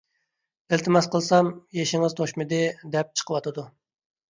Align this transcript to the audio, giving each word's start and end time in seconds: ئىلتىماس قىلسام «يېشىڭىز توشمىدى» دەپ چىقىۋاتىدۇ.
ئىلتىماس 0.71 1.07
قىلسام 1.15 1.51
«يېشىڭىز 1.81 2.17
توشمىدى» 2.23 2.61
دەپ 2.99 3.15
چىقىۋاتىدۇ. 3.21 3.71